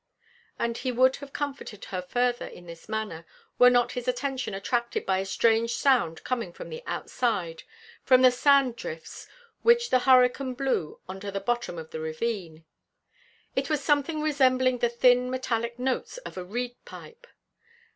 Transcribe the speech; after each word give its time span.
And 0.57 0.79
he 0.79 0.91
would 0.91 1.17
have 1.17 1.31
comforted 1.31 1.85
her 1.85 2.01
further 2.01 2.47
in 2.47 2.65
this 2.65 2.89
manner, 2.89 3.23
were 3.59 3.69
not 3.69 3.91
his 3.91 4.07
attention 4.07 4.55
attracted 4.55 5.05
by 5.05 5.19
a 5.19 5.25
strange 5.27 5.75
sound 5.75 6.23
coming 6.23 6.51
from 6.51 6.69
the 6.69 6.81
outside, 6.87 7.61
from 8.03 8.23
the 8.23 8.31
sand 8.31 8.75
drifts, 8.75 9.27
which 9.61 9.91
the 9.91 9.99
hurricane 9.99 10.55
blew 10.55 10.99
onto 11.07 11.29
the 11.29 11.39
bottom 11.39 11.77
of 11.77 11.91
the 11.91 11.99
ravine. 11.99 12.65
It 13.55 13.69
was 13.69 13.83
something 13.83 14.21
resembling 14.23 14.79
the 14.79 14.89
thin, 14.89 15.29
metallic 15.29 15.77
notes 15.77 16.17
of 16.17 16.35
a 16.35 16.43
reed 16.43 16.77
pipe. 16.83 17.27